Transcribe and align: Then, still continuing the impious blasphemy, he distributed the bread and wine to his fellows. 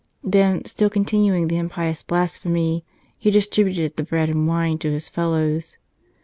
Then, 0.23 0.65
still 0.65 0.89
continuing 0.89 1.47
the 1.47 1.59
impious 1.59 2.01
blasphemy, 2.01 2.83
he 3.19 3.29
distributed 3.29 3.97
the 3.97 4.03
bread 4.03 4.29
and 4.31 4.47
wine 4.47 4.79
to 4.79 4.89
his 4.91 5.07
fellows. 5.07 5.77